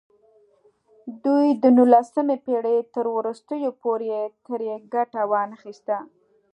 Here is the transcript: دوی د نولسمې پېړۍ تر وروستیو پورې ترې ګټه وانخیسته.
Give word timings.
دوی 1.25 1.47
د 1.63 1.65
نولسمې 1.77 2.37
پېړۍ 2.45 2.77
تر 2.95 3.05
وروستیو 3.15 3.71
پورې 3.81 4.13
ترې 4.45 4.73
ګټه 4.93 5.21
وانخیسته. 5.31 5.97